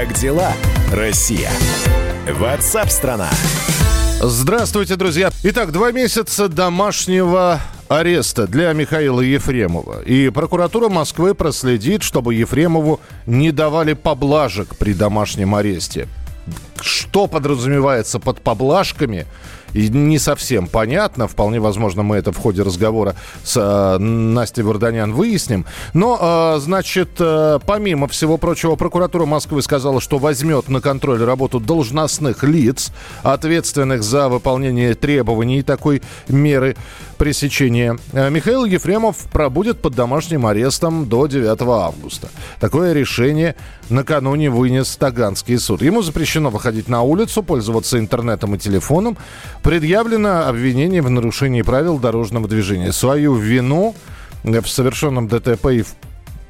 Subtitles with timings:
[0.00, 0.54] Как дела,
[0.94, 1.50] Россия?
[2.26, 3.28] Ватсап-страна!
[4.22, 5.30] Здравствуйте, друзья.
[5.42, 10.00] Итак, два месяца домашнего ареста для Михаила Ефремова.
[10.00, 16.08] И прокуратура Москвы проследит, чтобы Ефремову не давали поблажек при домашнем аресте.
[16.80, 19.26] Что подразумевается под поблажками–
[19.74, 21.28] не совсем понятно.
[21.28, 23.14] Вполне возможно, мы это в ходе разговора
[23.44, 25.66] с э, Настей Варданян выясним.
[25.94, 26.18] Но,
[26.56, 32.42] э, значит, э, помимо всего прочего, прокуратура Москвы сказала, что возьмет на контроль работу должностных
[32.42, 36.76] лиц, ответственных за выполнение требований такой меры
[37.20, 37.98] пресечения.
[38.14, 42.30] Э, Михаил Ефремов пробудет под домашним арестом до 9 августа.
[42.60, 43.56] Такое решение
[43.90, 45.82] накануне вынес Таганский суд.
[45.82, 49.18] Ему запрещено выходить на улицу, пользоваться интернетом и телефоном.
[49.62, 52.90] Предъявлено обвинение в нарушении правил дорожного движения.
[52.90, 53.94] Свою вину
[54.42, 55.94] в совершенном ДТП и в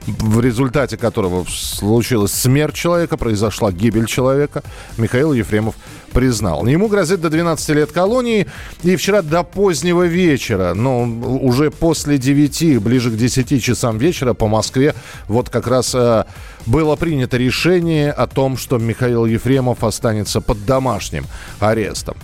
[0.07, 4.63] в результате которого случилась смерть человека, произошла гибель человека,
[4.97, 5.75] Михаил Ефремов
[6.13, 6.67] признал.
[6.67, 8.47] Ему грозит до 12 лет колонии.
[8.83, 14.49] И вчера до позднего вечера, ну, уже после 9, ближе к 10 часам вечера по
[14.49, 14.95] Москве,
[15.29, 16.25] вот как раз э,
[16.67, 21.27] было принято решение о том, что Михаил Ефремов останется под домашним
[21.61, 22.17] арестом.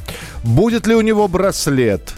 [0.43, 2.13] Будет ли у него браслет?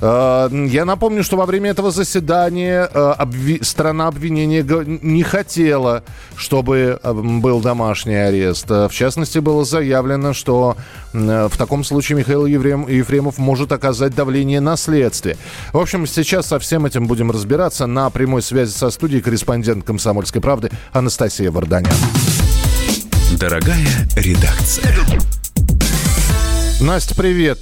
[0.00, 3.60] Э, я напомню, что во время этого заседания э, обви...
[3.62, 4.62] страна обвинения
[5.02, 6.04] не хотела,
[6.36, 8.68] чтобы э, был домашний арест.
[8.68, 10.76] В частности, было заявлено, что
[11.12, 12.86] в таком случае Михаил Ефрем...
[12.86, 15.36] Ефремов может оказать давление на следствие.
[15.72, 17.86] В общем, сейчас со всем этим будем разбираться.
[17.86, 21.92] На прямой связи со студией корреспондент «Комсомольской правды» Анастасия Варданян.
[23.38, 24.94] Дорогая редакция.
[26.80, 27.58] Настя, привет.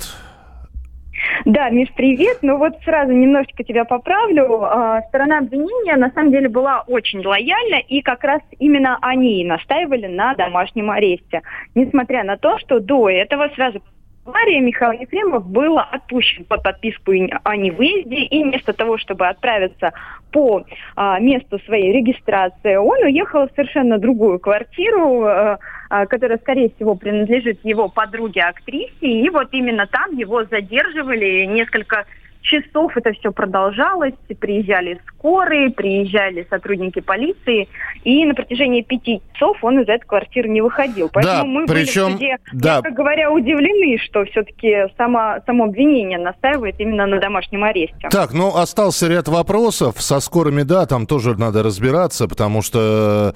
[1.47, 2.39] Да, Миш, привет.
[2.43, 4.65] Ну вот сразу немножечко тебя поправлю.
[4.65, 10.09] А, сторона обвинения на самом деле была очень лояльна, и как раз именно они настаивали
[10.09, 11.43] на домашнем аресте.
[11.77, 13.81] Несмотря на то, что до этого сразу
[14.25, 19.93] Мария Михаил Ефремов был отпущен под подписку о невыезде, и вместо того, чтобы отправиться
[20.33, 20.65] по
[20.97, 27.61] а, месту своей регистрации, он уехал в совершенно другую квартиру, а, которая, скорее всего, принадлежит
[27.65, 32.07] его подруге-актрисе, и вот именно там его задерживали несколько
[32.47, 34.15] часов это все продолжалось.
[34.39, 37.69] Приезжали скорые, приезжали сотрудники полиции.
[38.05, 41.11] И на протяжении пяти часов он из этой квартиры не выходил.
[41.13, 42.77] Поэтому да, мы причем, были в суде, да.
[42.77, 48.09] мягко говоря, удивлены, что все-таки само, само обвинение настаивает именно на домашнем аресте.
[48.11, 50.01] Так, ну остался ряд вопросов.
[50.01, 53.35] Со скорыми, да, там тоже надо разбираться, потому что...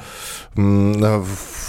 [0.57, 1.23] Э,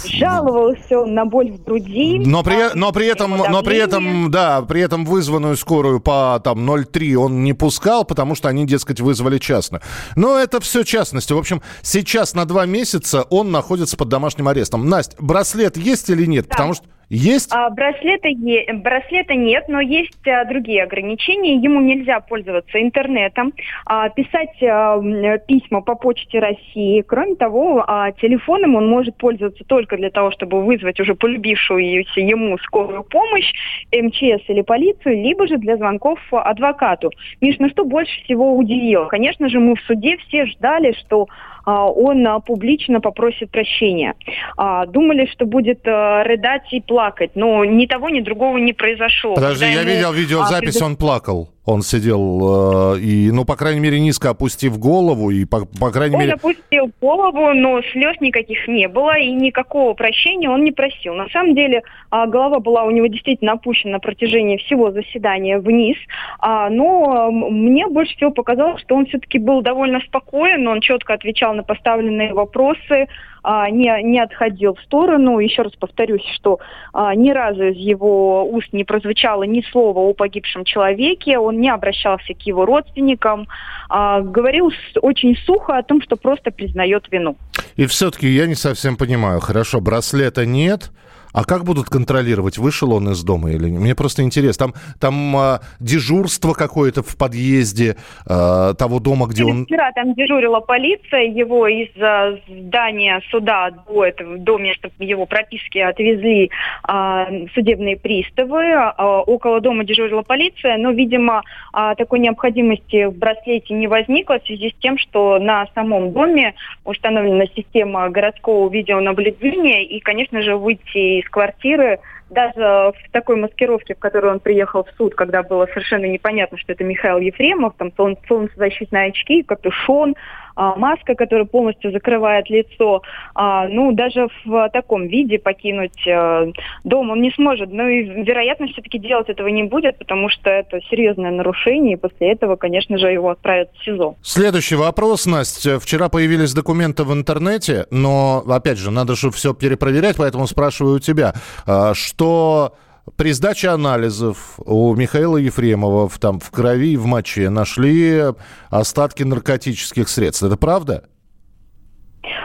[0.04, 2.20] Жаловался он на боль в груди.
[2.24, 6.68] Но при, но при этом, но при этом, да, при этом вызванную скорую по там
[6.68, 9.80] 0,3 он не пускал, потому что они, дескать, вызвали частно.
[10.16, 11.32] Но это все частности.
[11.32, 14.88] В общем, сейчас на два месяца он находится под домашним арестом.
[14.88, 16.46] Настя, браслет есть или нет?
[16.46, 16.50] Да.
[16.50, 17.52] Потому что есть?
[17.52, 21.56] А, браслета, е- браслета нет, но есть а, другие ограничения.
[21.56, 23.52] Ему нельзя пользоваться интернетом,
[23.84, 24.98] а, писать а,
[25.46, 27.02] письма по почте России.
[27.02, 32.56] Кроме того, а, телефоном он может пользоваться только для того, чтобы вызвать уже полюбившуюся ему
[32.58, 33.52] скорую помощь,
[33.92, 37.10] МЧС или полицию, либо же для звонков адвокату.
[37.42, 39.04] Миш, ну что больше всего удивило?
[39.06, 41.28] Конечно же, мы в суде все ждали, что
[41.64, 44.14] он а, публично попросит прощения.
[44.56, 49.34] А, думали, что будет рыдать и плакать, но ни того, ни другого не произошло.
[49.34, 49.90] Подожди, Когда я ему...
[49.90, 51.51] видел видеозапись, он плакал.
[51.64, 56.16] Он сидел э, и, ну, по крайней мере, низко опустив голову и, по, по крайней
[56.16, 56.32] он мере...
[56.32, 61.14] Он опустил голову, но слез никаких не было и никакого прощения он не просил.
[61.14, 65.96] На самом деле э, голова была у него действительно опущена на протяжении всего заседания вниз,
[66.42, 71.54] э, но мне больше всего показалось, что он все-таки был довольно спокоен, он четко отвечал
[71.54, 73.06] на поставленные вопросы,
[73.42, 75.38] а, не, не отходил в сторону.
[75.38, 76.60] Еще раз повторюсь, что
[76.92, 81.68] а, ни разу из его уст не прозвучало ни слова о погибшем человеке, он не
[81.68, 83.48] обращался к его родственникам,
[83.88, 84.70] а, говорил
[85.00, 87.36] очень сухо о том, что просто признает вину.
[87.76, 89.40] И все-таки я не совсем понимаю.
[89.40, 90.90] Хорошо, браслета нет,
[91.32, 93.80] а как будут контролировать, вышел он из дома или нет?
[93.80, 94.66] Мне просто интересно.
[94.66, 97.96] Там, там а, дежурство какое-то в подъезде
[98.26, 99.64] а, того дома, где он...
[99.64, 105.78] Вчера там дежурила полиция, его из а, здания суда до, этого, до места его прописки
[105.78, 106.50] отвезли
[106.82, 108.72] а, судебные приставы.
[108.72, 111.42] А, около дома дежурила полиция, но, видимо,
[111.72, 116.54] а, такой необходимости в браслете не возникло в связи с тем, что на самом доме
[116.84, 123.98] установлена система городского видеонаблюдения, и, конечно же, выйти из квартиры, даже в такой маскировке, в
[123.98, 127.92] которой он приехал в суд, когда было совершенно непонятно, что это Михаил Ефремов, там
[128.28, 130.16] солнцезащитные очки, капюшон,
[130.54, 133.02] а, маска, которая полностью закрывает лицо.
[133.34, 136.46] А, ну, даже в таком виде покинуть а,
[136.84, 137.72] дом он не сможет.
[137.72, 142.32] Ну и, вероятно, все-таки делать этого не будет, потому что это серьезное нарушение, и после
[142.32, 144.16] этого, конечно же, его отправят в СИЗО.
[144.22, 145.78] Следующий вопрос, Настя.
[145.78, 151.00] Вчера появились документы в интернете, но, опять же, надо же все перепроверять, поэтому спрашиваю у
[151.00, 151.34] тебя,
[151.66, 152.74] а, что
[153.16, 158.22] при сдаче анализов у Михаила Ефремова в, там, в крови и в моче нашли
[158.70, 160.44] остатки наркотических средств.
[160.44, 161.04] Это правда?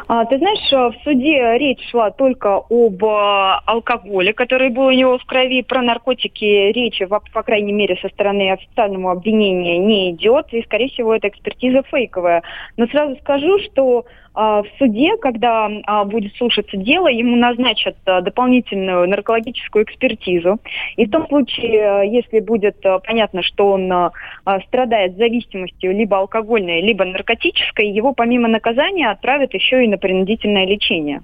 [0.08, 5.18] А, ты знаешь, в суде речь шла только об а, алкоголе, который был у него
[5.20, 5.62] в крови.
[5.62, 10.48] Про наркотики речи, по, по крайней мере, со стороны официального обвинения не идет.
[10.52, 12.42] И, скорее всего, эта экспертиза фейковая.
[12.78, 14.06] Но сразу скажу, что
[14.38, 20.60] в суде, когда а, будет слушаться дело, ему назначат а, дополнительную наркологическую экспертизу.
[20.96, 24.12] И в том случае, если будет понятно, что он
[24.68, 31.22] страдает зависимостью либо алкогольной, либо наркотической, его помимо наказания отправят еще и на принудительное лечение.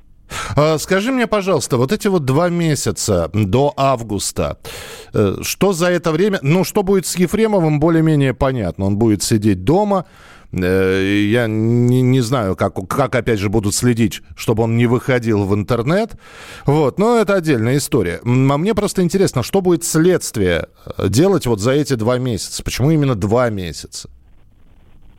[0.77, 4.57] Скажи мне, пожалуйста, вот эти вот два месяца до августа,
[5.13, 8.85] э, что за это время, ну, что будет с Ефремовым, более-менее понятно.
[8.85, 10.05] Он будет сидеть дома,
[10.53, 15.55] я не, не знаю, как, как, опять же, будут следить, чтобы он не выходил в
[15.55, 16.11] интернет.
[16.65, 18.21] Вот, но это отдельная история.
[18.23, 18.27] А
[18.57, 20.67] мне просто интересно, что будет следствие
[20.97, 22.63] э, делать вот за эти два месяца?
[22.63, 24.09] Почему именно два месяца?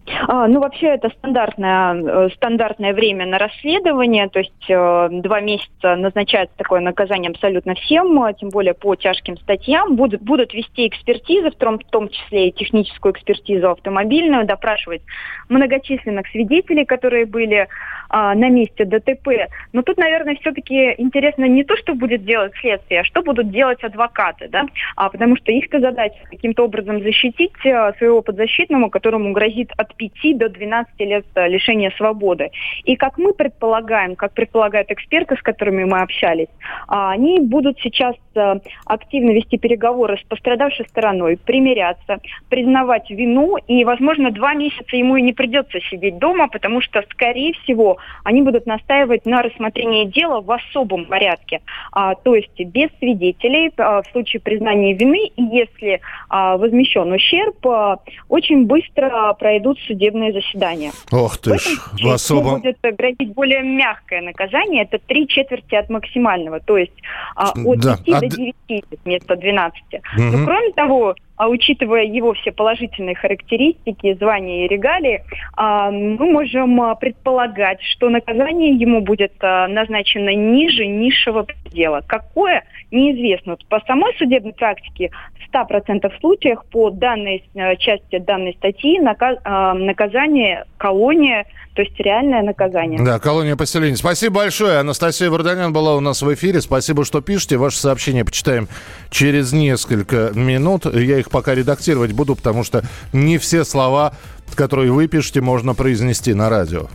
[0.07, 5.97] А, ну, вообще это стандартное, э, стандартное время на расследование, то есть э, два месяца
[5.97, 9.97] назначается такое наказание абсолютно всем, а тем более по тяжким статьям.
[9.97, 15.03] Будут, будут вести экспертизы, в том, в том числе и техническую экспертизу автомобильную, допрашивать
[15.49, 17.69] многочисленных свидетелей, которые были
[18.09, 19.49] а, на месте ДТП.
[19.73, 23.83] Но тут, наверное, все-таки интересно не то, что будет делать следствие, а что будут делать
[23.83, 24.67] адвокаты, да?
[24.97, 30.39] а, потому что их задача каким-то образом защитить а, своего подзащитного, которому грозит от 5
[30.39, 32.51] до 12 лет а, лишения свободы.
[32.85, 36.49] И как мы предполагаем, как предполагают эксперты, с которыми мы общались,
[36.89, 38.57] а, они будут сейчас а,
[38.87, 42.19] активно вести переговоры с пострадавшей стороной, примиряться,
[42.49, 47.53] признавать вину, и, возможно, два месяца ему и не придется сидеть дома, потому что, скорее
[47.63, 51.61] всего, они будут настаивать на рассмотрении дела в особом порядке,
[51.93, 57.67] а, то есть без свидетелей а, в случае признания вины, и если а, возмещен ущерб,
[57.67, 57.99] а,
[58.29, 60.93] очень быстро пройдут судебные заседания.
[61.13, 62.61] Ох ты ж, в особом...
[62.61, 66.93] будет грозить более мягкое наказание, это три четверти от максимального, то есть
[67.37, 67.97] а, от да.
[68.05, 68.21] 5 а...
[68.21, 69.83] до 9 вместо 12.
[69.95, 70.23] Угу.
[70.23, 75.25] Но кроме того, а учитывая его все положительные характеристики, звания и регалии,
[75.57, 82.03] а, мы можем а, предполагать, что наказание ему будет а, назначено ниже низшего предела.
[82.07, 82.63] Какое,
[82.95, 83.57] неизвестно.
[83.69, 87.45] По самой судебной практике в 100% случаях по данной
[87.79, 91.45] части данной статьи наказание колония
[91.75, 93.03] то есть реальное наказание.
[93.05, 93.97] Да, колония поселения.
[93.97, 94.79] Спасибо большое.
[94.79, 96.61] Анастасия Варданян была у нас в эфире.
[96.61, 97.57] Спасибо, что пишете.
[97.57, 98.69] Ваши сообщения почитаем
[99.11, 100.87] через несколько минут.
[100.87, 104.15] Я их пока редактировать буду, потому что не все слова,
[104.55, 106.87] которые вы пишете, можно произнести на радио.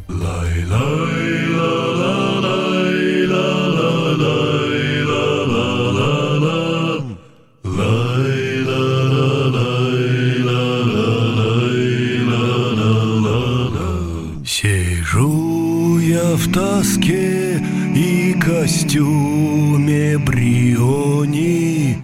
[16.35, 17.61] В тоске
[17.95, 22.03] и костюме Бриони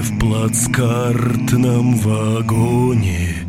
[0.00, 3.48] в плацкартном вагоне.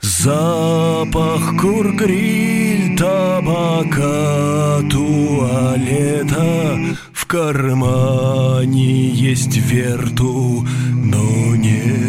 [0.00, 6.78] Запах кургриль, табака, туалета
[7.12, 12.03] В кармане есть верту, но нету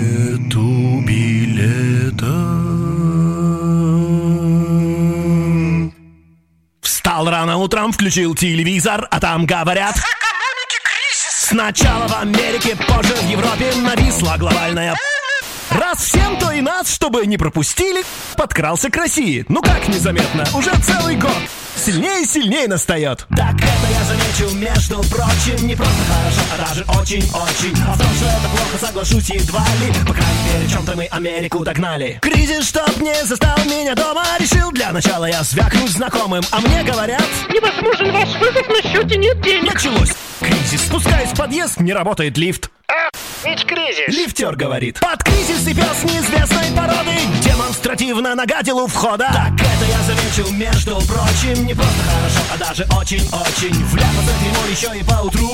[7.15, 9.95] Встал рано утром, включил телевизор, а там говорят...
[11.37, 14.97] Сначала в Америке, позже в Европе нависла глобальная
[15.69, 18.03] Раз всем, то и нас, чтобы не пропустили,
[18.35, 19.45] подкрался к России.
[19.47, 21.31] Ну как незаметно, уже целый год.
[21.75, 23.25] Сильнее и сильнее настает.
[23.35, 27.73] Так это я заметил, между прочим, не просто хорошо, а даже очень-очень.
[27.87, 29.93] А в том, что это плохо, соглашусь едва ли.
[30.07, 32.19] По крайней мере, чем-то мы Америку догнали.
[32.21, 36.43] Кризис, чтоб не застал меня дома, решил для начала я звякнуть знакомым.
[36.51, 37.23] А мне говорят...
[37.49, 39.73] Невозможен ваш вызов, на счете нет денег.
[39.73, 40.11] Началось.
[40.39, 40.81] Кризис.
[40.81, 42.69] Спускаюсь в подъезд, не работает лифт.
[43.45, 44.07] Ведь кризис.
[44.07, 44.99] Лифтер говорит.
[44.99, 47.11] Под кризис и пес неизвестной породы
[47.41, 49.29] демонстративно нагадил у входа.
[49.31, 53.85] Так это я заметил, между прочим, не просто хорошо, а даже очень-очень.
[53.85, 55.51] Вляпаться дерьмо еще и поутру.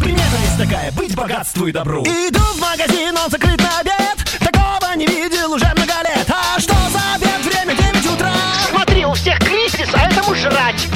[0.00, 2.02] Примета есть такая, быть богатству и добру.
[2.04, 4.24] Иду в магазин, он закрыт на обед.
[4.40, 7.44] Такого не видел уже много лет А что за обед?
[7.44, 8.32] Время 9 утра
[8.70, 10.88] Смотри, у всех кризис, а этому жрать.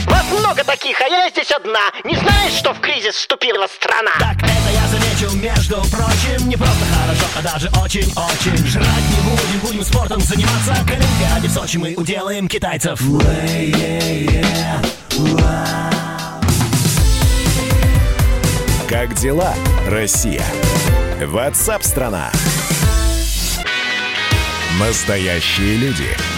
[0.81, 1.81] Таких, а я здесь одна.
[2.05, 4.13] Не знаешь, что в кризис вступила страна?
[4.21, 9.61] Так это я заметил, между прочим Не просто хорошо, а даже очень-очень Жрать не будем,
[9.61, 13.01] будем спортом заниматься К Олимпиаде в Сочи мы уделаем китайцев
[18.89, 19.55] Как дела,
[19.89, 20.45] Россия?
[21.21, 22.31] Ватсап-страна!
[24.79, 26.38] Настоящие люди.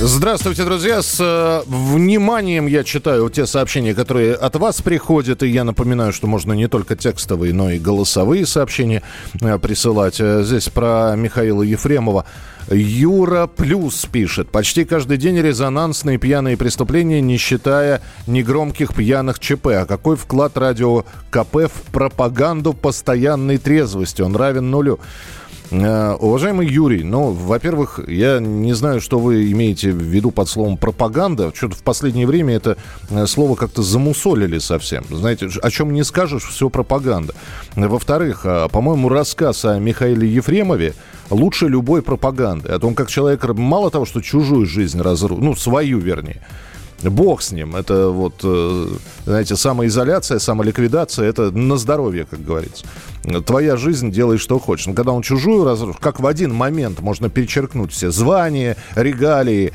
[0.00, 1.02] Здравствуйте, друзья.
[1.02, 5.42] С э, вниманием я читаю те сообщения, которые от вас приходят.
[5.42, 9.02] И я напоминаю, что можно не только текстовые, но и голосовые сообщения
[9.40, 10.20] э, присылать.
[10.20, 12.26] Э, Здесь про Михаила Ефремова.
[12.70, 14.50] Юра Плюс пишет.
[14.52, 19.66] Почти каждый день резонансные пьяные преступления, не считая негромких пьяных ЧП.
[19.68, 24.22] А какой вклад радио КП в пропаганду постоянной трезвости?
[24.22, 25.00] Он равен нулю.
[25.70, 30.76] Э, Уважаемый Юрий, ну, во-первых, я не знаю, что вы имеете в виду под словом
[30.76, 31.52] пропаганда.
[31.54, 32.76] Что-то в последнее время это
[33.10, 35.04] э, слово как-то замусолили совсем.
[35.10, 37.34] Знаете, о чем не скажешь, все пропаганда.
[37.76, 40.94] Во-вторых, э, по-моему, рассказ о Михаиле Ефремове
[41.30, 42.70] лучше любой пропаганды.
[42.70, 46.40] О том, как человек мало того, что чужую жизнь разрушил, ну, свою, вернее,
[47.02, 47.76] Бог с ним.
[47.76, 48.86] Это вот, э,
[49.24, 52.84] знаете, самоизоляция, самоликвидация, это на здоровье, как говорится.
[53.46, 54.86] Твоя жизнь, делай что хочешь.
[54.86, 59.72] Но когда он чужую разрушил, как в один момент можно перечеркнуть все звания, регалии,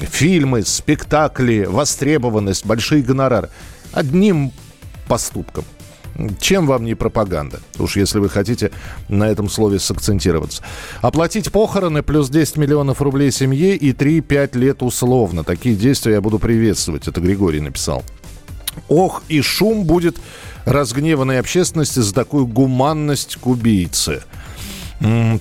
[0.00, 3.50] фильмы, спектакли, востребованность, большие гонорары.
[3.92, 4.52] Одним
[5.06, 5.64] поступком.
[6.40, 7.60] Чем вам не пропаганда?
[7.78, 8.72] Уж если вы хотите
[9.08, 10.62] на этом слове сакцентироваться.
[11.00, 15.44] Оплатить похороны плюс 10 миллионов рублей семье и 3-5 лет условно.
[15.44, 17.06] Такие действия я буду приветствовать.
[17.06, 18.02] Это Григорий написал.
[18.88, 20.16] Ох, и шум будет
[20.64, 24.22] разгневанной общественности за такую гуманность к убийце.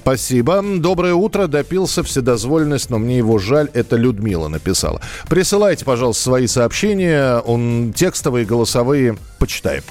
[0.02, 0.64] Спасибо.
[0.78, 1.48] Доброе утро.
[1.48, 3.70] Допился вседозволенность, но мне его жаль.
[3.74, 5.02] Это Людмила написала.
[5.28, 7.40] Присылайте, пожалуйста, свои сообщения.
[7.40, 9.18] Он текстовые, голосовые.
[9.40, 9.84] Почитаем.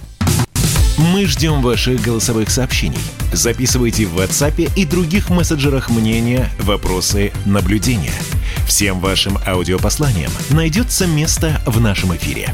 [0.98, 2.98] Мы ждем ваших голосовых сообщений.
[3.32, 8.14] Записывайте в WhatsApp и других мессенджерах мнения, вопросы, наблюдения.
[8.66, 12.48] Всем вашим аудиопосланиям найдется место в нашем эфире.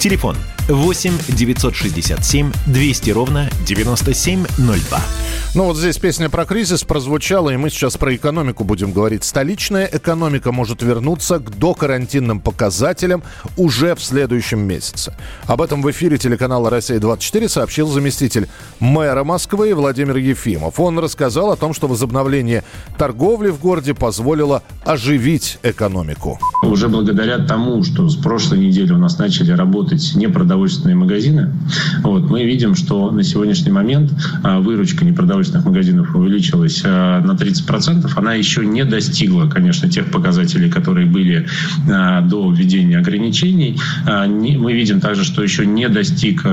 [0.00, 4.98] Телефон 8 967 200 ровно 9702.
[5.54, 9.24] Ну вот здесь песня про кризис прозвучала, и мы сейчас про экономику будем говорить.
[9.24, 13.22] Столичная экономика может вернуться к докарантинным показателям
[13.56, 15.16] уже в следующем месяце.
[15.46, 18.48] Об этом в эфире телеканала «Россия-24» сообщил заместитель
[18.80, 20.80] мэра Москвы Владимир Ефимов.
[20.80, 22.64] Он рассказал о том, что возобновление
[22.98, 26.38] торговли в городе позволило оживить экономику.
[26.64, 31.52] Уже благодаря тому, что с прошлой недели у нас начали работать непродовольственные магазины,
[32.02, 38.10] вот, мы видим, что на сегодняшний момент а, выручка непродовольственных магазинов увеличилась а, на 30%.
[38.16, 41.46] Она еще не достигла, конечно, тех показателей, которые были
[41.90, 43.78] а, до введения ограничений.
[44.06, 46.44] Мы видим также, что еще не, достиг,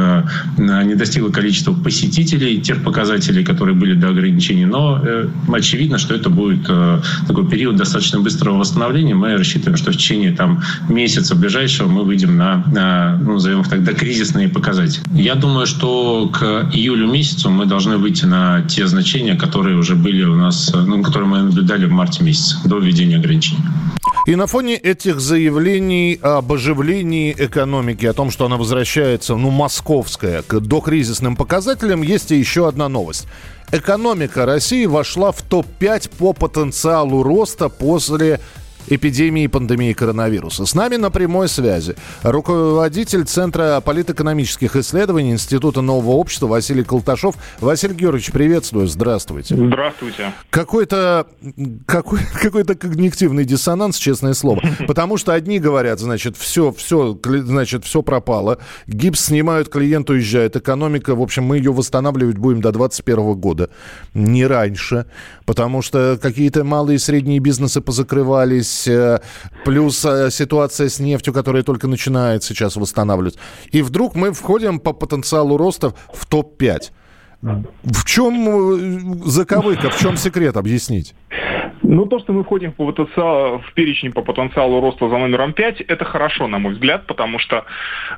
[0.58, 4.66] не достигло количество посетителей тех показателей, которые были до ограничений.
[4.66, 9.16] Но э, очевидно, что это будет э, такой период достаточно быстрого восстановления.
[9.16, 12.64] Мы рассчитываем, что в течение там, месяца ближайшего мы выйдем на
[13.22, 15.04] ну, назовем их так, докризисные показатели.
[15.14, 20.24] Я думаю, что к июлю месяцу мы должны выйти на те значения, которые уже были
[20.24, 23.62] у нас, ну, которые мы наблюдали в марте месяце до введения ограничений.
[24.26, 30.42] И на фоне этих заявлений об оживлении экономики, о том, что она возвращается, ну, московская,
[30.42, 33.28] к докризисным показателям, есть и еще одна новость.
[33.72, 38.40] Экономика России вошла в топ-5 по потенциалу роста после
[38.88, 40.66] эпидемии и пандемии коронавируса.
[40.66, 47.36] С нами на прямой связи руководитель Центра политэкономических исследований Института нового общества Василий Колташов.
[47.60, 49.56] Василий Георгиевич, приветствую, здравствуйте.
[49.56, 50.34] Здравствуйте.
[50.50, 51.28] Какой-то
[51.86, 54.62] какой, какой-то когнитивный диссонанс, честное слово.
[54.88, 58.60] Потому что одни говорят, значит, все, все, значит, все пропало.
[58.88, 60.56] Гипс снимают, клиент уезжает.
[60.56, 63.70] Экономика, в общем, мы ее восстанавливать будем до 2021 года.
[64.14, 65.06] Не раньше.
[65.46, 68.73] Потому что какие-то малые и средние бизнесы позакрывались.
[68.88, 69.20] Э,
[69.66, 73.40] Плюс э, ситуация с нефтью, которая только начинает сейчас восстанавливаться.
[73.72, 76.92] И вдруг мы входим по потенциалу роста в топ-5.
[77.44, 81.14] В чем э, заковыка, в чем секрет, объяснить?
[81.82, 85.82] Ну, то, что мы входим в, потенциал, в перечень по потенциалу роста за номером 5,
[85.82, 87.66] это хорошо, на мой взгляд, потому что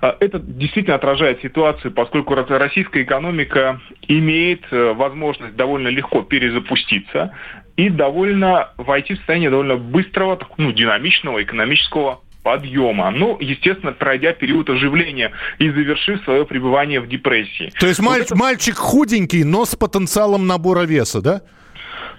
[0.01, 7.33] э, это действительно отражает ситуацию, поскольку российская экономика имеет э, возможность довольно легко перезапуститься
[7.75, 13.09] и довольно войти в состояние довольно быстрого, ну, динамичного экономического подъема.
[13.09, 17.73] Ну, естественно, пройдя период оживления и завершив свое пребывание в депрессии.
[17.79, 18.35] То есть вот это...
[18.35, 21.41] мальчик худенький, но с потенциалом набора веса, да?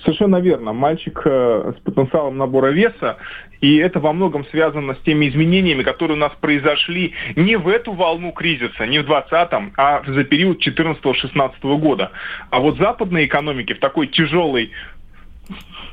[0.03, 0.73] Совершенно верно.
[0.73, 3.19] Мальчик э, с потенциалом набора веса,
[3.61, 7.93] и это во многом связано с теми изменениями, которые у нас произошли не в эту
[7.93, 12.11] волну кризиса, не в 20-м, а за период 14-16 года.
[12.51, 14.73] А вот западные экономики в такой тяжелой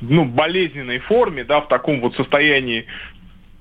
[0.02, 2.86] ну, болезненной форме, да, в таком вот состоянии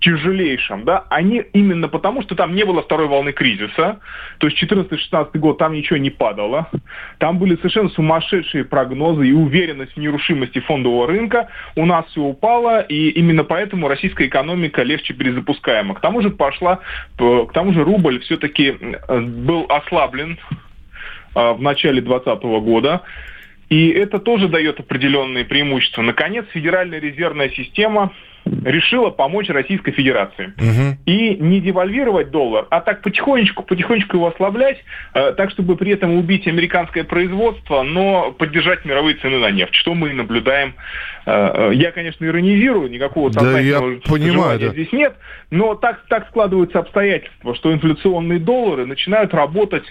[0.02, 4.00] тяжелейшем, да, они именно потому, что там не было второй волны кризиса,
[4.38, 6.68] то есть 14-16 год там ничего не падало,
[7.18, 12.80] там были совершенно сумасшедшие прогнозы и уверенность в нерушимости фондового рынка, у нас все упало,
[12.80, 15.94] и именно поэтому российская экономика легче перезапускаема.
[15.94, 16.80] К тому же пошла,
[17.16, 18.76] к тому же рубль все-таки
[19.08, 20.38] был ослаблен
[21.34, 23.02] а, в начале 2020 года,
[23.68, 26.02] и это тоже дает определенные преимущества.
[26.02, 28.12] Наконец, Федеральная резервная система
[28.64, 30.52] решила помочь Российской Федерации.
[30.56, 30.98] Угу.
[31.06, 34.78] И не девальвировать доллар, а так потихонечку, потихонечку его ослаблять,
[35.14, 39.94] э, так, чтобы при этом убить американское производство, но поддержать мировые цены на нефть, что
[39.94, 40.74] мы наблюдаем.
[41.24, 44.68] Э, э, я, конечно, иронизирую, никакого сознательного да, понимаю, да.
[44.68, 45.14] здесь нет,
[45.50, 49.84] но так, так складываются обстоятельства, что инфляционные доллары начинают работать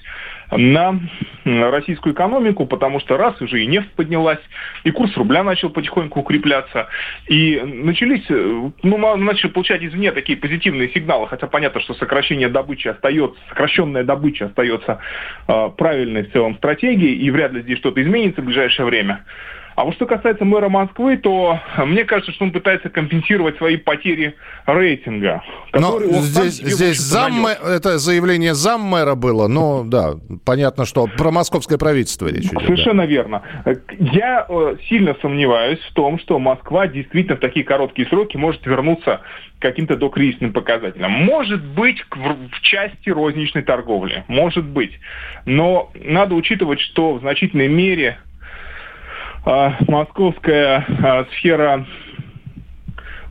[0.52, 1.00] на
[1.46, 4.42] российскую экономику, потому что раз уже и нефть поднялась,
[4.84, 6.88] и курс рубля начал потихоньку укрепляться,
[7.28, 13.40] и начались, ну, начали получать извне такие позитивные сигналы, хотя понятно, что сокращение добычи остается,
[13.48, 15.00] сокращенная добыча остается
[15.48, 19.24] э, правильной в целом стратегией, и вряд ли здесь что-то изменится в ближайшее время.
[19.76, 24.36] А вот что касается мэра Москвы, то мне кажется, что он пытается компенсировать свои потери
[24.66, 25.42] рейтинга.
[25.74, 31.78] Но здесь, здесь зам, это заявление зам мэра было, но да, понятно, что про московское
[31.78, 32.62] правительство речь идет.
[32.64, 33.10] Совершенно да.
[33.10, 33.42] верно.
[34.00, 39.22] Я э, сильно сомневаюсь в том, что Москва действительно в такие короткие сроки может вернуться
[39.60, 41.12] к каким-то докризисным показателям.
[41.12, 44.92] Может быть, в части розничной торговли, может быть.
[45.46, 48.18] Но надо учитывать, что в значительной мере
[49.46, 51.86] московская а, сфера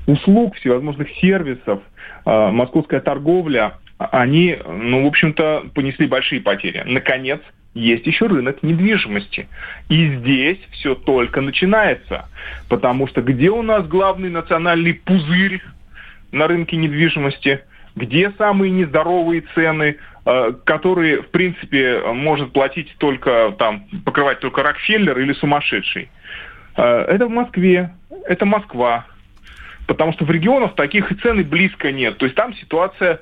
[0.07, 1.83] услуг, всевозможных сервисов,
[2.25, 6.83] а, московская торговля, они, ну, в общем-то, понесли большие потери.
[6.87, 7.41] Наконец,
[7.75, 9.49] есть еще рынок недвижимости.
[9.89, 12.29] И здесь все только начинается.
[12.69, 15.63] Потому что где у нас главный национальный пузырь
[16.33, 17.61] на рынке недвижимости?
[18.01, 19.97] Где самые нездоровые цены?
[20.27, 26.11] Э, который, в принципе, может платить только, там, покрывать только Рокфеллер или сумасшедший.
[26.77, 27.95] Э, это в Москве,
[28.27, 29.07] это Москва.
[29.87, 32.19] Потому что в регионах таких и цены близко нет.
[32.19, 33.21] То есть там ситуация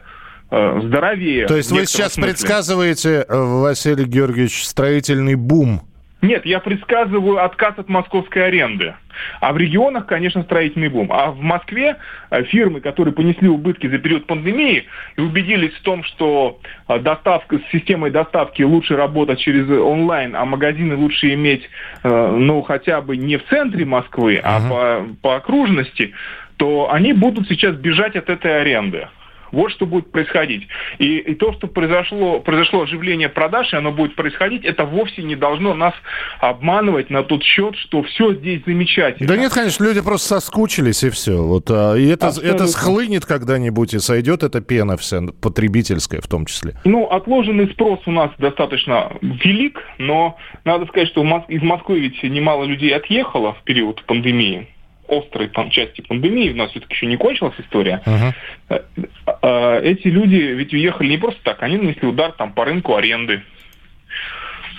[0.51, 1.47] э, здоровее.
[1.47, 2.33] То есть вы сейчас смысле.
[2.33, 5.83] предсказываете, Василий Георгиевич, строительный бум
[6.21, 8.95] нет, я предсказываю отказ от московской аренды.
[9.41, 11.13] А в регионах, конечно, строительный бум.
[11.13, 11.97] А в Москве
[12.31, 17.59] э, фирмы, которые понесли убытки за период пандемии и убедились в том, что э, доставка,
[17.59, 21.69] с системой доставки лучше работать через онлайн, а магазины лучше иметь,
[22.03, 24.41] э, ну, хотя бы не в центре Москвы, uh-huh.
[24.45, 26.15] а по, по окружности,
[26.57, 29.07] то они будут сейчас бежать от этой аренды.
[29.53, 30.67] Вот что будет происходить.
[30.99, 35.37] И, и то, что произошло, произошло оживление продаж, и оно будет происходить, это вовсе не
[35.37, 35.95] должно нас
[36.41, 39.29] обманывать на тот счет, что все здесь замечательно.
[39.29, 41.43] Да нет, конечно, люди просто соскучились, и все.
[41.43, 46.47] Вот, а, и это, это схлынет когда-нибудь, и сойдет эта пена вся, потребительская в том
[46.47, 46.75] числе.
[46.85, 52.65] Ну, отложенный спрос у нас достаточно велик, но надо сказать, что из Москвы ведь немало
[52.65, 54.69] людей отъехало в период пандемии
[55.09, 59.83] острой там, части пандемии, у нас все-таки еще не кончилась история, uh-huh.
[59.83, 63.43] эти люди ведь уехали не просто так, они нанесли удар там по рынку аренды,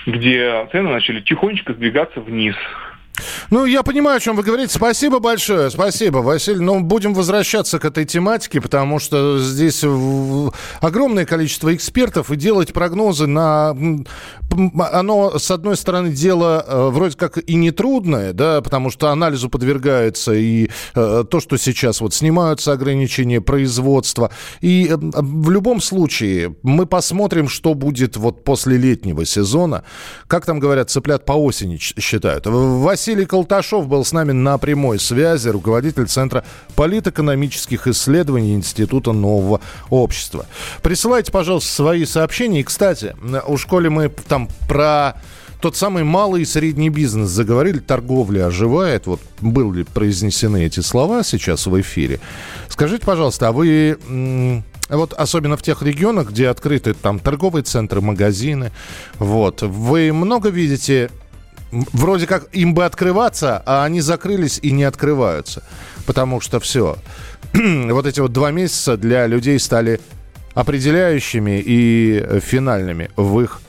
[0.06, 2.56] где цены начали тихонечко сдвигаться вниз.
[3.50, 4.74] Ну, я понимаю, о чем вы говорите.
[4.74, 5.70] Спасибо большое.
[5.70, 6.60] Спасибо, Василий.
[6.60, 9.84] Но будем возвращаться к этой тематике, потому что здесь
[10.80, 13.76] огромное количество экспертов, и делать прогнозы на...
[14.92, 20.32] Оно, с одной стороны, дело э, вроде как и нетрудное, да, потому что анализу подвергается
[20.32, 24.30] и э, то, что сейчас вот снимаются ограничения производства.
[24.60, 29.84] И э, в любом случае мы посмотрим, что будет вот после летнего сезона.
[30.26, 32.46] Как там говорят, цыплят по осени считают.
[32.46, 36.44] Василий Василий Колташов был с нами на прямой связи, руководитель Центра
[36.76, 40.46] политэкономических исследований Института нового общества.
[40.80, 42.60] Присылайте, пожалуйста, свои сообщения.
[42.60, 43.16] И, кстати,
[43.48, 45.14] у школе мы там про
[45.60, 47.30] тот самый малый и средний бизнес.
[47.30, 49.08] Заговорили, торговля оживает.
[49.08, 52.20] Вот были произнесены эти слова сейчас в эфире.
[52.68, 54.62] Скажите, пожалуйста, а вы...
[54.88, 58.72] Вот особенно в тех регионах, где открыты там торговые центры, магазины,
[59.20, 61.10] вот, вы много видите
[61.70, 65.62] вроде как им бы открываться, а они закрылись и не открываются.
[66.06, 66.96] Потому что все.
[67.52, 70.00] вот эти вот два месяца для людей стали
[70.54, 73.60] определяющими и финальными в их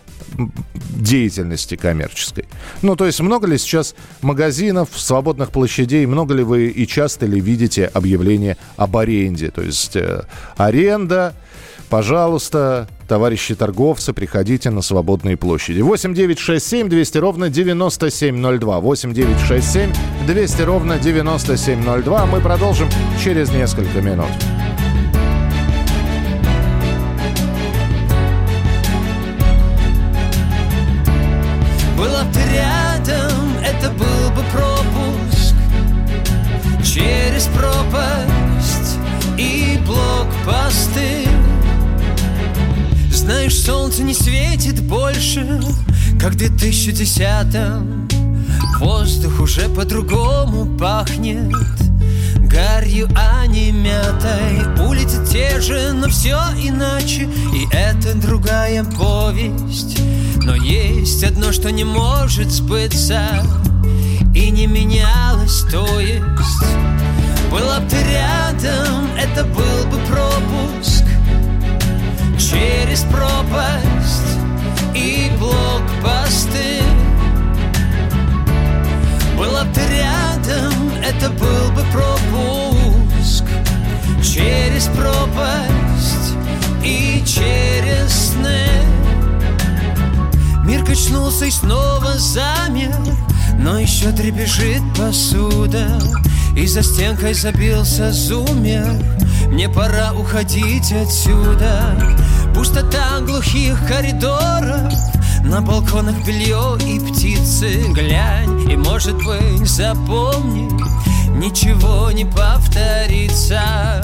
[0.96, 2.46] деятельности коммерческой.
[2.82, 7.40] Ну, то есть много ли сейчас магазинов, свободных площадей, много ли вы и часто ли
[7.40, 9.52] видите объявление об аренде?
[9.52, 10.24] То есть э,
[10.56, 11.36] аренда,
[11.92, 15.82] Пожалуйста, товарищи торговцы, приходите на свободные площади.
[15.82, 18.80] 8 9 6 7 200 ровно 9702.
[18.80, 19.94] 8 9 6 7
[20.28, 22.26] 200 ровно 9702.
[22.28, 22.88] Мы продолжим
[23.22, 24.30] через несколько минут.
[31.98, 35.56] Была бы рядом, это был бы пропуск
[36.82, 38.98] Через пропасть
[39.38, 41.31] и блокпосты
[43.22, 45.62] знаешь, солнце не светит больше,
[46.20, 48.10] как в 2010-м
[48.80, 51.56] Воздух уже по-другому пахнет
[52.40, 54.84] Гарью, а не мятой.
[54.84, 60.00] Улицы те же, но все иначе И это другая повесть.
[60.44, 63.22] Но есть одно, что не может сбыться
[64.34, 66.26] И не менялось, то есть.
[67.52, 71.11] Была бы ты рядом, это был бы пропуск
[72.50, 74.38] через пропасть
[74.96, 76.82] и блокпосты.
[79.38, 80.74] Была бы ты рядом,
[81.04, 83.44] это был бы пропуск.
[84.24, 86.36] Через пропасть
[86.84, 88.66] и через сны.
[90.64, 92.96] Мир качнулся и снова замер
[93.58, 96.00] Но еще трепещет посуда.
[96.56, 99.21] И за стенкой забился зумер
[99.52, 101.96] Мне пора уходить отсюда
[102.56, 104.94] Пустота глухих коридоров
[105.44, 110.70] На балконах белье и птицы Глянь и, может быть, запомни
[111.38, 114.02] Ничего не повторится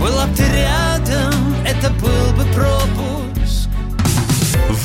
[0.00, 3.68] Была бы ты рядом, это был бы пропуск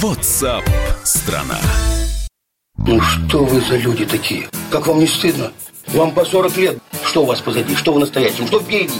[0.03, 0.69] WhatsApp
[1.03, 1.57] страна.
[2.77, 4.49] Ну что вы за люди такие?
[4.69, 5.51] Как вам не стыдно?
[5.93, 6.79] Вам по 40 лет.
[7.05, 7.73] Что у вас позади?
[7.75, 8.45] Что в настоящем?
[8.47, 8.99] Что впереди?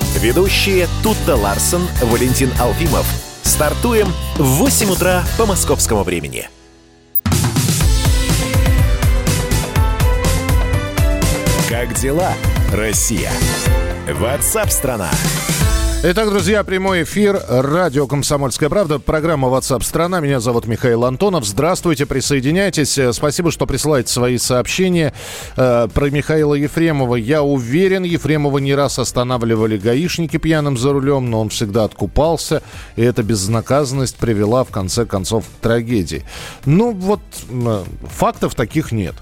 [0.15, 3.05] Ведущие Тутта Ларсон, Валентин Алфимов–
[3.43, 6.47] Стартуем в 8 утра по московскому времени.
[11.69, 12.33] Как дела,
[12.71, 13.31] Россия?
[14.07, 15.09] Ватсап-страна!
[16.03, 17.39] Итак, друзья, прямой эфир.
[17.47, 18.97] Радио «Комсомольская правда».
[18.97, 20.19] Программа WhatsApp страна».
[20.19, 21.45] Меня зовут Михаил Антонов.
[21.45, 22.97] Здравствуйте, присоединяйтесь.
[22.97, 25.13] Э, спасибо, что присылаете свои сообщения.
[25.57, 27.17] Э, про Михаила Ефремова.
[27.17, 32.63] Я уверен, Ефремова не раз останавливали гаишники пьяным за рулем, но он всегда откупался.
[32.95, 36.23] И эта безнаказанность привела, в конце концов, к трагедии.
[36.65, 39.13] Ну, вот э, фактов таких нет.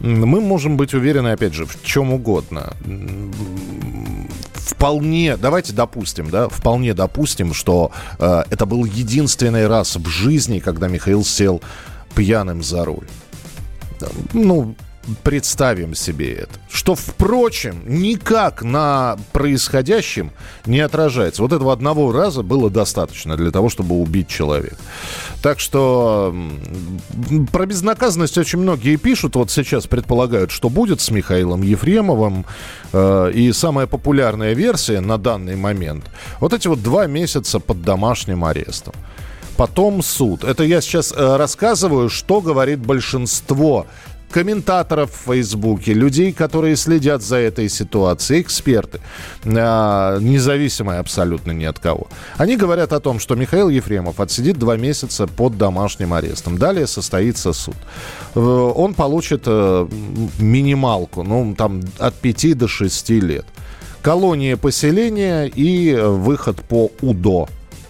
[0.00, 2.74] Мы можем быть уверены, опять же, в чем угодно
[4.64, 10.88] вполне, давайте допустим, да, вполне допустим, что э, это был единственный раз в жизни, когда
[10.88, 11.60] Михаил сел
[12.14, 13.06] пьяным за руль.
[14.32, 14.74] Ну,
[15.22, 16.52] представим себе это.
[16.70, 20.30] Что, впрочем, никак на происходящем
[20.66, 21.42] не отражается.
[21.42, 24.76] Вот этого одного раза было достаточно для того, чтобы убить человека.
[25.42, 26.34] Так что
[27.52, 29.36] про безнаказанность очень многие пишут.
[29.36, 32.44] Вот сейчас предполагают, что будет с Михаилом Ефремовым.
[32.92, 36.04] Э, и самая популярная версия на данный момент.
[36.40, 38.94] Вот эти вот два месяца под домашним арестом
[39.56, 40.44] потом суд.
[40.44, 43.86] Это я сейчас э, рассказываю, что говорит большинство
[44.32, 49.00] комментаторов в Фейсбуке, людей, которые следят за этой ситуацией, эксперты,
[49.44, 52.08] а, независимые абсолютно ни от кого.
[52.38, 56.58] Они говорят о том, что Михаил Ефремов отсидит два месяца под домашним арестом.
[56.58, 57.76] Далее состоится суд.
[58.34, 59.88] Э, он получит э,
[60.38, 63.46] минималку, ну, там, от 5 до 6 лет.
[64.02, 67.48] Колония поселения и выход по УДО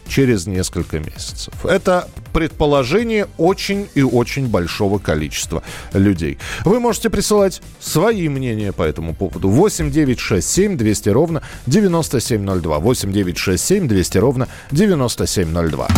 [0.09, 1.65] через несколько месяцев.
[1.65, 6.39] Это предположение очень и очень большого количества людей.
[6.65, 9.49] Вы можете присылать свои мнения по этому поводу.
[9.49, 12.79] 8 9 6 7 200 ровно 9702.
[12.79, 15.89] 8 9 6 7 200 ровно 9702.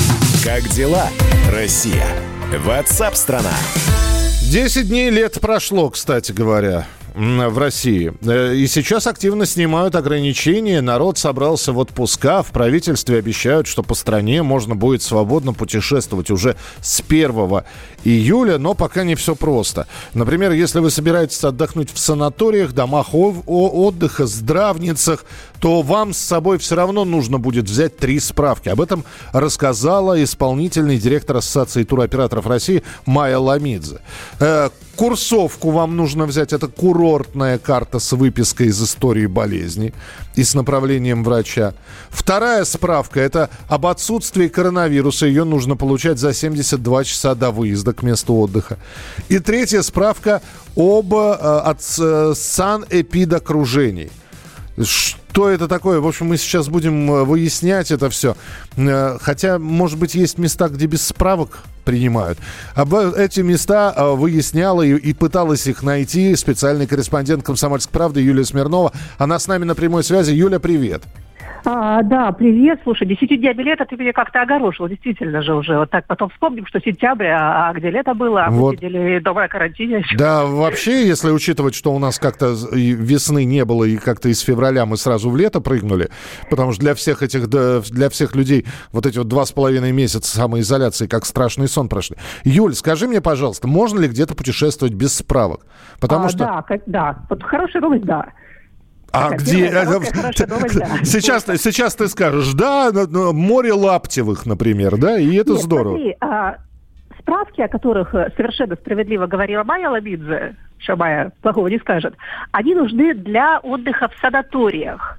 [0.44, 1.08] Как дела,
[1.50, 2.06] Россия?
[2.64, 3.54] Ватсап-страна!
[4.42, 8.12] 10 дней лет прошло, кстати говоря в России.
[8.22, 10.80] Э, и сейчас активно снимают ограничения.
[10.80, 12.42] Народ собрался в отпуска.
[12.42, 17.30] В правительстве обещают, что по стране можно будет свободно путешествовать уже с 1
[18.02, 18.58] июля.
[18.58, 19.86] Но пока не все просто.
[20.12, 25.24] Например, если вы собираетесь отдохнуть в санаториях, домах отдыха, здравницах,
[25.60, 28.68] то вам с собой все равно нужно будет взять три справки.
[28.68, 34.00] Об этом рассказала исполнительный директор Ассоциации туроператоров России Майя Ламидзе.
[34.96, 36.52] Курсовку вам нужно взять.
[36.52, 39.92] Это курортная карта с выпиской из истории болезни
[40.36, 41.74] и с направлением врача.
[42.10, 45.26] Вторая справка– это об отсутствии коронавируса.
[45.26, 48.78] Ее нужно получать за 72 часа до выезда к месту отдыха.
[49.28, 50.42] И третья справка
[50.76, 54.10] об э, от, э, санэпидокружении–
[54.82, 56.00] что это такое?
[56.00, 58.36] В общем, мы сейчас будем э, выяснять это все.
[58.76, 62.38] Э, хотя, может быть, есть места, где без справок принимают.
[62.74, 68.92] Об э, эти места выясняла и, пыталась их найти специальный корреспондент «Комсомольской правды» Юлия Смирнова.
[69.18, 70.32] Она с нами на прямой связи.
[70.32, 71.02] Юля, привет.
[71.66, 72.80] А, да, привет.
[72.82, 75.78] Слушай, 10 дня билета ты меня как-то огорошил, действительно же уже.
[75.78, 78.72] Вот так потом вспомним, что сентябрь, а, а где лето было, а вот.
[78.72, 79.98] мы сидели дома на карантине.
[79.98, 80.16] Еще.
[80.24, 84.86] Да, вообще, если учитывать, что у нас как-то весны не было, и как-то из февраля
[84.86, 86.08] мы сразу в лето прыгнули,
[86.50, 90.36] потому что для всех этих, для всех людей вот эти вот два с половиной месяца
[90.36, 92.16] самоизоляции как страшный сон прошли.
[92.44, 95.66] Юль, скажи мне, пожалуйста, можно ли где-то путешествовать без справок?
[96.00, 96.38] Потому а, что...
[96.38, 97.16] Да, да.
[97.28, 98.26] Вот хорошая новость, да.
[99.12, 99.70] А так, где?
[101.04, 102.90] Сейчас, сейчас ты скажешь, да,
[103.32, 105.96] море Лаптевых, например, да, и это Нет, здорово.
[105.96, 106.56] Смотри, а,
[107.24, 112.14] справки, о которых э, совершенно справедливо говорила Майя Лабидзе, что Майя плохого не скажет,
[112.52, 115.18] они нужны для отдыха в санаториях.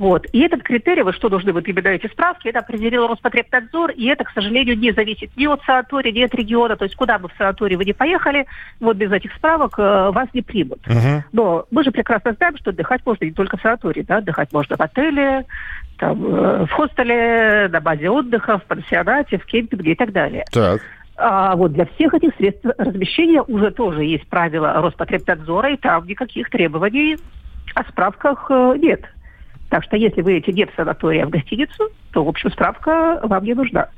[0.00, 0.26] Вот.
[0.32, 4.30] И этот критерий, вы что должны именно эти справки, это определил Роспотребнадзор, и это, к
[4.30, 6.74] сожалению, не зависит ни от санатория, ни от региона.
[6.74, 8.46] То есть куда бы в санаторий вы не поехали,
[8.80, 10.80] вот без этих справок э, вас не примут.
[10.86, 11.20] Uh-huh.
[11.32, 14.78] Но мы же прекрасно знаем, что отдыхать можно не только в санатории, да, отдыхать можно
[14.78, 15.44] в отеле,
[15.98, 20.46] там, э, в хостеле, на базе отдыха, в пансионате, в кемпинге и так далее.
[20.50, 20.80] Так.
[21.16, 26.48] А вот для всех этих средств размещения уже тоже есть правила Роспотребнадзора, и там никаких
[26.48, 27.18] требований
[27.74, 29.04] о справках э, нет.
[29.70, 33.54] Так что если вы идете в санатория, в гостиницу, то, в общем, справка вам не
[33.54, 33.88] нужна.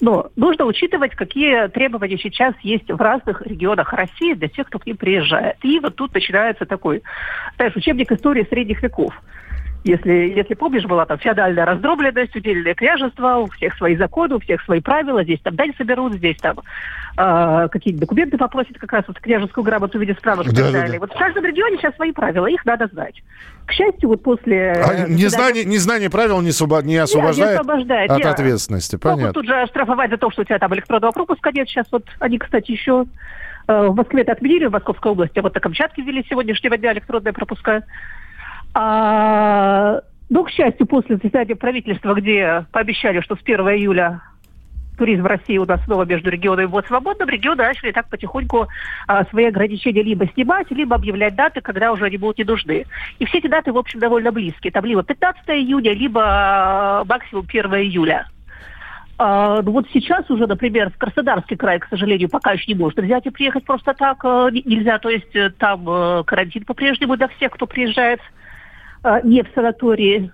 [0.00, 4.86] Но нужно учитывать, какие требования сейчас есть в разных регионах России для тех, кто к
[4.86, 5.56] ним приезжает.
[5.62, 7.02] И вот тут начинается такой,
[7.56, 9.14] знаешь, учебник истории средних веков.
[9.84, 14.62] Если, если помнишь, была там феодальная раздробленность, удельное княжество, у всех свои законы, у всех
[14.62, 16.56] свои правила, здесь там дань соберут, здесь там
[17.18, 20.72] э, какие-то документы попросят, как раз вот княжескую грамоту в виде справок и да, так
[20.72, 20.92] далее.
[20.92, 20.98] Да.
[21.00, 23.22] Вот в каждом регионе сейчас свои правила, их надо знать.
[23.66, 24.72] К счастью, вот после...
[24.72, 26.80] А незнание, незнание правил не, освобо...
[26.82, 29.22] не освобождает, не освобождает от ответственности, понятно.
[29.22, 31.68] Могут тут же штрафовать за то, что у тебя там электронного пропуска нет.
[31.68, 33.04] Сейчас вот они, кстати, еще
[33.68, 36.94] э, в Москве это отменили, в Московской области, а вот на Камчатке ввели сегодняшнего дня
[36.94, 37.82] электронные пропуска.
[38.74, 44.20] А, ну, к счастью, после заседания правительства, где пообещали, что с 1 июля
[44.98, 48.68] туризм в России у нас снова между регионами будет свободным, регионы начали так потихоньку
[49.06, 52.86] а, свои ограничения либо снимать, либо объявлять даты, когда уже они будут не нужны.
[53.18, 54.72] И все эти даты, в общем, довольно близкие.
[54.72, 58.28] Там либо 15 июня, либо а, максимум 1 июля.
[59.18, 62.98] А, ну вот сейчас уже, например, в Краснодарский край, к сожалению, пока еще не может
[62.98, 64.98] взять и приехать просто так а, нельзя.
[64.98, 68.43] То есть э, там а, карантин по-прежнему для всех, кто приезжает а,
[69.22, 70.30] не в санатории.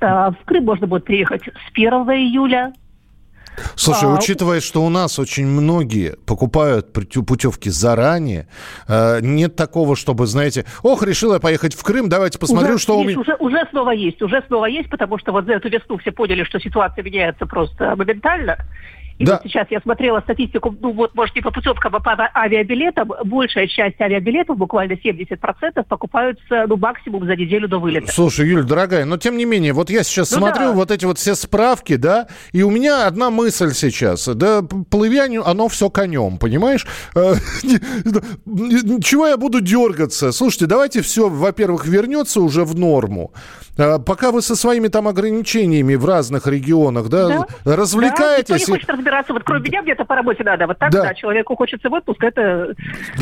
[0.00, 2.72] А, в Крым можно будет приехать с 1 июля.
[3.74, 8.46] Слушай, а, учитывая, что у нас очень многие покупают путевки заранее,
[8.88, 12.94] э, нет такого, чтобы, знаете, ох, решила я поехать в Крым, давайте посмотрю, уже что
[13.02, 13.20] есть, у меня...
[13.20, 16.44] Уже, уже снова есть, уже снова есть, потому что вот за эту весну все поняли,
[16.44, 18.56] что ситуация меняется просто моментально.
[19.20, 19.32] И да.
[19.34, 23.12] вот сейчас я смотрела статистику, ну вот, может, не по путевкам, а по авиабилетам.
[23.24, 25.36] Большая часть авиабилетов, буквально 70%,
[25.86, 28.10] покупаются, ну, максимум за неделю до вылета.
[28.10, 30.72] Слушай, Юль, дорогая, но тем не менее, вот я сейчас ну, смотрю да.
[30.72, 34.26] вот эти вот все справки, да, и у меня одна мысль сейчас.
[34.26, 36.86] Да, плывянию, оно все конем, понимаешь?
[37.14, 37.34] Э,
[39.04, 40.32] чего я буду дергаться?
[40.32, 43.34] Слушайте, давайте все, во-первых, вернется уже в норму.
[43.80, 47.76] А, пока вы со своими там ограничениями в разных регионах, да, да?
[47.76, 48.66] развлекаетесь...
[48.66, 48.74] Да,
[49.10, 51.02] собираться, вот кроме меня где-то по работе надо, вот так, Да.
[51.02, 52.74] да, человеку хочется в отпуск, это...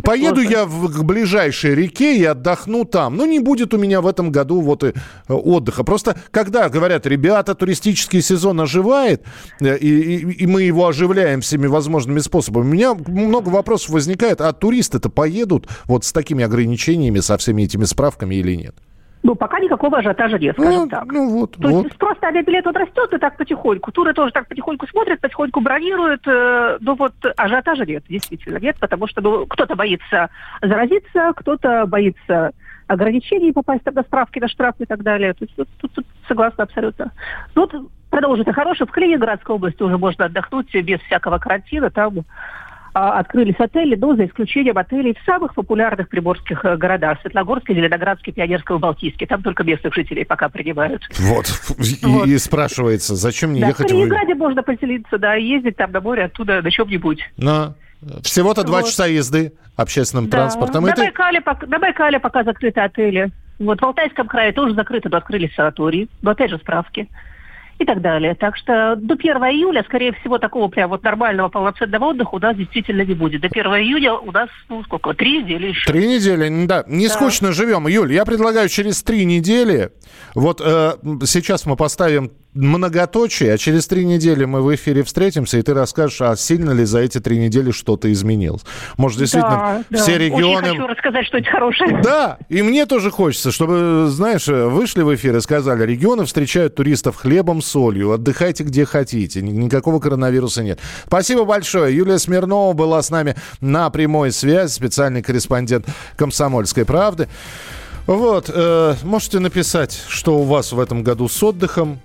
[0.05, 0.51] Поеду сложно.
[0.51, 3.17] я в, к ближайшей реке и отдохну там.
[3.17, 4.93] Ну, не будет у меня в этом году вот и э,
[5.33, 5.85] отдыха.
[5.85, 9.23] Просто, когда говорят, ребята, туристический сезон оживает,
[9.61, 14.41] э, и, и- и мы его оживляем всеми возможными способами, у меня много вопросов возникает,
[14.41, 18.75] а туристы-то поедут вот с такими ограничениями, со всеми этими справками или нет?
[19.23, 21.05] Ну, пока никакого ажиотажа нет, скажем так.
[21.13, 21.85] Ну, вот, То вот.
[21.85, 23.91] есть спрос на авиабилет вот растет и так потихоньку.
[23.91, 26.23] Туры тоже так потихоньку смотрят, потихоньку бронируют.
[26.27, 30.31] э, Но вот ажиотажа нет, действительно нет, потому что ну, кто-то боится
[30.63, 32.53] заразиться, кто-то боится
[32.87, 35.35] ограничений попасть там на справки, на штрафы и так далее.
[35.35, 37.11] То есть тут, тут- тут согласна абсолютно.
[37.55, 37.75] Ну, вот
[38.11, 38.45] продолжим.
[38.53, 41.91] Хорошо, в Калининградской области уже можно отдохнуть без всякого карантина.
[41.91, 42.21] Там
[42.95, 47.21] открылись отели, но за исключением отелей в самых популярных приморских э, городах.
[47.23, 49.27] Светлогорске, Зеленоградске, Пионерском и Балтийске.
[49.27, 51.03] Там только местных жителей пока принимают.
[51.19, 51.47] Вот.
[51.79, 53.89] И, и спрашивается, зачем мне Да, в ехать в...
[53.91, 57.21] Калининграде можно поселиться, да, и ездить там на море оттуда на чем-нибудь.
[57.37, 57.75] На...
[58.23, 58.87] Всего-то два Вот.
[58.89, 60.39] часа езды общественным Да.
[60.39, 60.87] транспортом.
[60.87, 63.31] И На, ты- Байкале, пок- на Байкале пока закрыты отели.
[63.59, 66.09] Вот в Алтайском крае тоже закрыты, но открылись санатории.
[66.23, 67.09] Но опять же справки.
[67.79, 68.35] И так далее.
[68.35, 72.57] Так что до 1 июля, скорее всего, такого прям вот нормального полноценного отдыха у нас
[72.57, 73.41] действительно не будет.
[73.41, 75.87] До 1 июля у нас, ну, сколько, три недели еще.
[75.93, 76.85] Три недели, да.
[76.89, 77.13] Не Да.
[77.15, 77.87] скучно живем.
[77.87, 79.91] Юль, я предлагаю через три недели.
[80.35, 85.63] Вот э, сейчас мы поставим многоточие, а через три недели мы в эфире встретимся, и
[85.63, 88.63] ты расскажешь, а сильно ли за эти три недели что-то изменилось.
[88.97, 90.03] Может, действительно, да, да.
[90.03, 90.69] все Очень регионы...
[90.69, 92.01] хочу рассказать что-нибудь хорошее.
[92.03, 97.17] Да, и мне тоже хочется, чтобы, знаешь, вышли в эфир и сказали, регионы встречают туристов
[97.17, 100.81] хлебом, солью, отдыхайте где хотите, ни- никакого коронавируса нет.
[101.07, 101.95] Спасибо большое.
[101.95, 107.29] Юлия Смирнова была с нами на прямой связи, специальный корреспондент «Комсомольской правды».
[108.07, 112.01] Вот, э, можете написать, что у вас в этом году с отдыхом,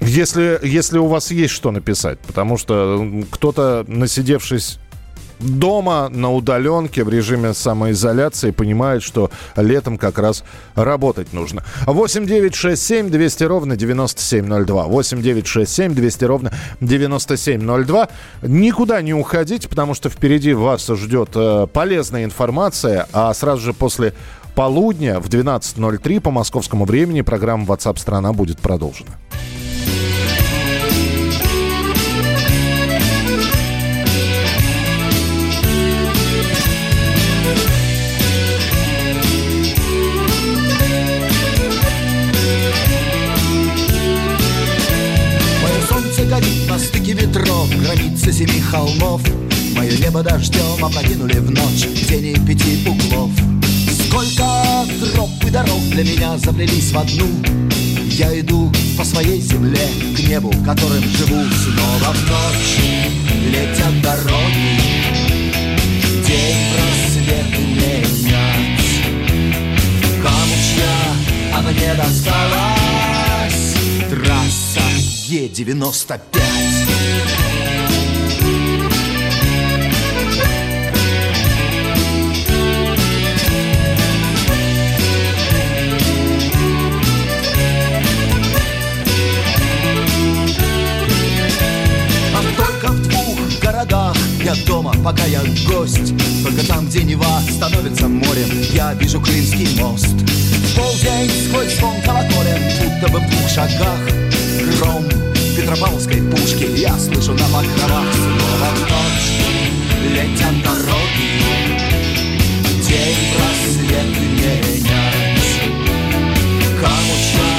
[0.00, 4.78] если, если у вас есть что написать, потому что кто-то, насидевшись
[5.38, 11.62] дома на удаленке в режиме самоизоляции понимает, что летом как раз работать нужно.
[11.86, 14.84] 8 9 6 7 200 ровно 9702.
[14.84, 18.08] 8 9 6 7 200 ровно 9702.
[18.42, 24.14] Никуда не уходите, потому что впереди вас ждет э, полезная информация, а сразу же после
[24.54, 29.10] полудня в 12.03 по московскому времени программа WhatsApp страна будет продолжена.
[47.06, 49.22] Стыке ветров Границы семи холмов.
[49.76, 53.30] Мое небо дождем опрокинули в ночь Тени пяти углов.
[54.08, 54.44] Сколько
[55.14, 57.28] троп и дорог для меня заплелись в одну.
[58.10, 62.78] Я иду по своей земле К небу, которым живу Снова в ночь.
[63.50, 64.80] Летят дороги
[66.26, 68.80] День просвет менять
[70.22, 70.96] Камучья,
[71.54, 73.74] а мне досталась
[74.10, 74.80] Трасса
[75.28, 76.35] Е-95
[94.46, 96.14] я дома, пока я гость.
[96.44, 98.48] Только там, где Нева становится морем.
[98.72, 100.06] Я вижу Крымский мост.
[100.76, 101.96] Полдень сквозь звон
[102.80, 103.98] Будто бы в шагах
[104.78, 105.04] Гром
[105.66, 106.64] Петропавловской пушки.
[106.76, 109.32] Я слышу на покровах Снова ночь
[110.12, 111.42] летят дороги.
[112.86, 114.86] День просвет менять
[116.80, 117.50] Камуча,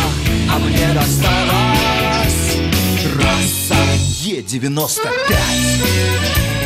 [0.50, 2.56] а мне досталась
[3.04, 3.82] Трасса
[4.24, 6.57] Е-95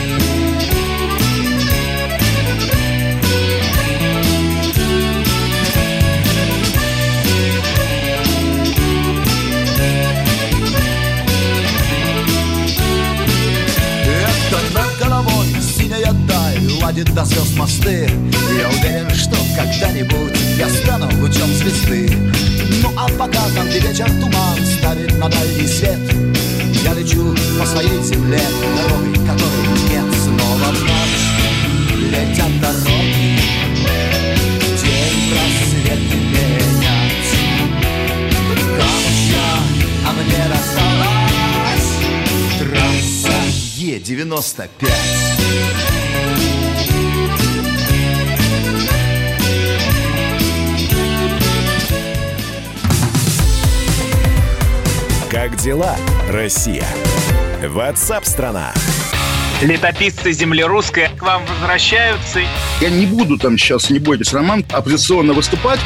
[16.91, 18.09] Ладит до звезд мосты.
[18.59, 22.11] Я уверен, что когда-нибудь Я стану лучом звезды.
[22.83, 25.99] Ну а пока там, где вечер туман Ставит на дальний свет.
[26.83, 28.41] Я лечу по своей земле
[28.75, 31.27] Дорогой, которой нет Снова в ночь
[32.11, 33.39] летят дороги
[34.83, 37.31] День просвет менять
[38.77, 39.47] Камуча,
[40.05, 41.89] а мне досталась
[42.59, 43.37] Трасса
[43.77, 45.31] Е-95
[55.31, 55.95] Как дела,
[56.27, 56.85] Россия?
[57.61, 58.73] WhatsApp страна.
[59.61, 62.41] Летописцы земли русской к вам возвращаются.
[62.81, 65.79] Я не буду там сейчас, не бойтесь, Роман, оппозиционно выступать.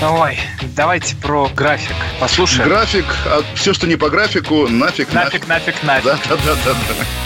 [0.00, 0.38] Ой,
[0.76, 2.68] давайте про график послушаем.
[2.68, 5.48] График, а все, что не по графику, нафиг, нафиг.
[5.48, 6.04] Нафиг, нафиг, нафиг.
[6.04, 7.25] Да, да, да, да, да.